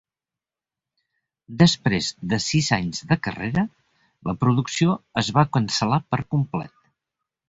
Després 1.63 2.07
de 2.31 2.39
sis 2.45 2.69
anys 2.77 3.01
de 3.11 3.17
carrera, 3.27 3.65
la 4.31 4.35
producció 4.45 4.97
es 5.23 5.31
va 5.37 5.45
cancel·lar 5.59 6.01
per 6.15 6.21
complet. 6.37 6.75